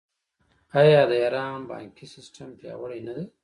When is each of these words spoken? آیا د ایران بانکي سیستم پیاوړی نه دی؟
آیا 0.79 1.01
د 1.09 1.13
ایران 1.23 1.59
بانکي 1.69 2.05
سیستم 2.13 2.49
پیاوړی 2.59 2.99
نه 3.07 3.13
دی؟ 3.17 3.25